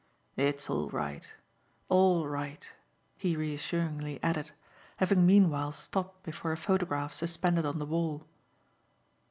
[0.35, 1.31] "It's all right
[1.87, 2.67] all right!"
[3.19, 4.49] he reassuringly added,
[4.97, 8.25] having meanwhile stopped before a photograph suspended on the wall.